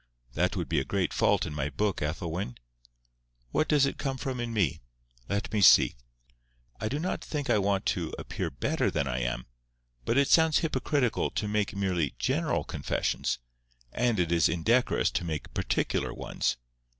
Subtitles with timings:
[0.33, 2.55] "That would be a great fault in my book, Ethelwyn.
[3.51, 4.81] What does it come from in me?
[5.29, 5.95] Let me see.
[6.79, 9.45] I do not think I want to appear better than I am;
[10.03, 13.37] but it sounds hypocritical to make merely general confessions,
[13.91, 16.57] and it is indecorous to make particular ones.